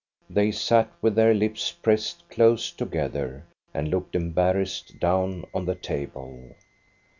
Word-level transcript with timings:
They 0.31 0.49
sat 0.49 0.89
with 0.99 1.13
their 1.13 1.35
lips 1.35 1.71
pressed 1.71 2.27
close 2.31 2.71
together 2.71 3.45
and 3.71 3.89
looked 3.89 4.15
embarrassed 4.15 4.99
down 4.99 5.45
on 5.53 5.65
the 5.65 5.75
table. 5.75 6.55